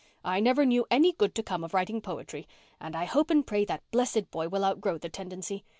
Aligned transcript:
I 0.23 0.39
never 0.39 0.65
knew 0.65 0.87
any 0.89 1.11
good 1.13 1.35
to 1.35 1.43
come 1.43 1.63
of 1.63 1.75
writing 1.75 2.01
poetry, 2.01 2.47
and 2.79 2.95
I 2.95 3.05
hope 3.05 3.29
and 3.29 3.45
pray 3.45 3.65
that 3.65 3.83
blessed 3.91 4.31
boy 4.31 4.47
will 4.49 4.65
outgrow 4.65 4.97
the 4.97 5.09
tendency. 5.09 5.63